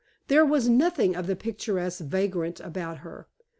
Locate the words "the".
1.27-1.35